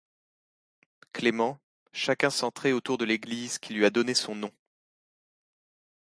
[1.13, 1.59] Clement,
[1.93, 4.51] chacun centré autour de l'église qui lui a donné son nom.